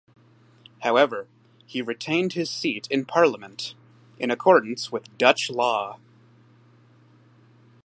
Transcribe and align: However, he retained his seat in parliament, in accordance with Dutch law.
However, 0.79 1.27
he 1.67 1.83
retained 1.83 2.33
his 2.33 2.49
seat 2.49 2.87
in 2.89 3.05
parliament, 3.05 3.75
in 4.17 4.31
accordance 4.31 4.91
with 4.91 5.15
Dutch 5.19 5.51
law. 5.51 5.99